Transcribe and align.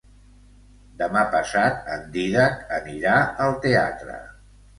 Demà 1.01 1.21
passat 1.35 1.91
en 1.97 2.07
Dídac 2.15 2.65
anirà 2.79 3.19
al 3.45 3.55
teatre. 3.69 4.19